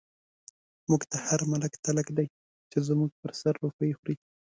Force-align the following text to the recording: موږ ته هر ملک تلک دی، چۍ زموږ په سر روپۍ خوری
موږ 0.89 1.01
ته 1.11 1.17
هر 1.25 1.39
ملک 1.51 1.73
تلک 1.85 2.07
دی، 2.17 2.27
چۍ 2.69 2.79
زموږ 2.89 3.09
په 3.21 3.27
سر 3.41 3.53
روپۍ 3.63 3.91
خوری 3.97 4.15